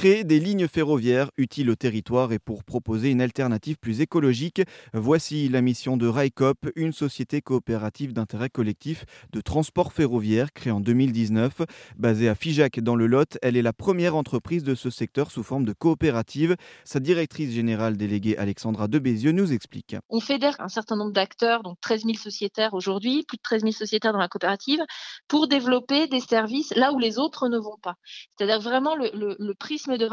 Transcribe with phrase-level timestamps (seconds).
[0.00, 4.62] Créer des lignes ferroviaires utiles au territoire et pour proposer une alternative plus écologique,
[4.94, 10.80] voici la mission de RAICOP, une société coopérative d'intérêt collectif de transport ferroviaire créée en
[10.80, 11.52] 2019.
[11.98, 15.42] Basée à Figeac dans le Lot, elle est la première entreprise de ce secteur sous
[15.42, 16.56] forme de coopérative.
[16.86, 19.96] Sa directrice générale déléguée Alexandra Debézieux nous explique.
[20.08, 23.72] On fédère un certain nombre d'acteurs, donc 13 000 sociétaires aujourd'hui, plus de 13 000
[23.72, 24.80] sociétaires dans la coopérative,
[25.28, 27.96] pour développer des services là où les autres ne vont pas.
[28.38, 29.54] C'est-à-dire vraiment le, le
[29.98, 30.06] de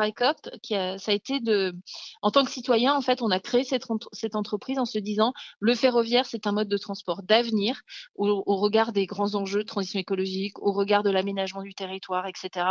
[0.75, 1.73] a, ça a été de,
[2.21, 5.33] en tant que citoyen, en fait, on a créé cette, cette entreprise en se disant,
[5.59, 7.81] le ferroviaire, c'est un mode de transport d'avenir
[8.15, 12.65] au, regard des grands enjeux de transition écologique, au regard de l'aménagement du territoire, etc.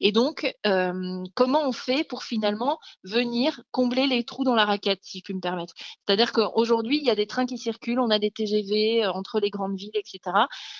[0.00, 5.00] Et donc, euh, comment on fait pour finalement venir combler les trous dans la raquette,
[5.02, 5.74] si je puis me permettre?
[6.06, 9.40] C'est-à-dire qu'aujourd'hui, il y a des trains qui circulent, on a des TGV euh, entre
[9.40, 10.20] les grandes villes, etc.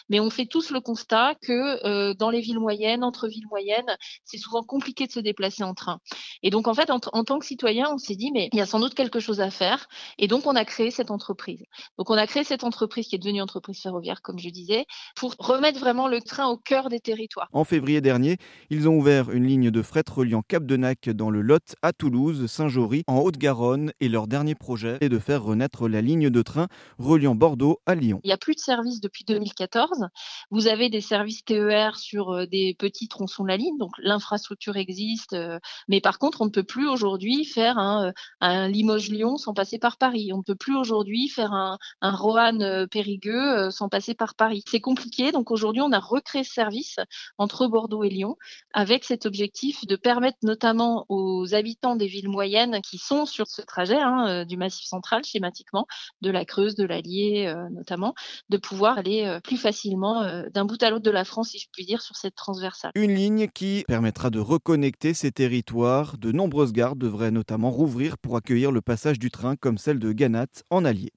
[0.08, 3.96] Mais on fait tous le constat que euh, dans les villes moyennes, entre villes moyennes,
[4.24, 5.98] c'est souvent compliqué de se déplacer en train.
[6.42, 8.66] Et donc, en fait, en, tant que citoyen, on s'est dit, mais il y a
[8.66, 9.88] sans doute quelque chose à faire.
[10.18, 11.62] Et donc, on a créé cette entreprise.
[11.98, 14.86] Donc, on a créé cette entreprise qui est devenue entreprise ferroviaire, comme je disais,
[15.16, 17.48] pour remettre vraiment le train au cœur des territoires.
[17.52, 18.36] En février dernier,
[18.70, 21.92] ils ont ouvert une ligne de fret reliant Cap de Nac dans le Lot à
[21.92, 23.92] Toulouse, Saint-Jory, en Haute-Garonne.
[24.00, 27.94] Et leur dernier projet est de faire renaître la ligne de train reliant Bordeaux à
[27.94, 28.20] Lyon.
[28.24, 30.08] Il n'y a plus de services depuis 2014.
[30.50, 34.76] Vous avez des services TER sur euh, des petits tronçons de la ligne, donc l'infrastructure
[34.76, 35.58] existe, euh,
[35.88, 39.78] mais par contre, on ne peut plus aujourd'hui faire un, euh, un Limoges-Lyon sans passer
[39.78, 40.30] par Paris.
[40.32, 44.62] On ne peut plus aujourd'hui faire un, un Roanne-Périgueux euh, sans passer par Paris.
[44.66, 45.32] C'est compliqué.
[45.32, 46.96] Donc aujourd'hui, on a recréé ce service
[47.38, 48.36] entre Bordeaux et Lyon
[48.72, 53.62] avec cet objectif de permettre notamment aux habitants des villes moyennes qui sont sur ce
[53.62, 55.86] trajet hein, du Massif central schématiquement,
[56.20, 58.14] de la Creuse, de l'Allier notamment,
[58.48, 61.84] de pouvoir aller plus facilement d'un bout à l'autre de la France, si je puis
[61.84, 62.92] dire, sur cette transversale.
[62.94, 68.36] Une ligne qui permettra de reconnecter ces territoire, de nombreuses gares devraient notamment rouvrir pour
[68.36, 71.10] accueillir le passage du train comme celle de Ganat en Allier.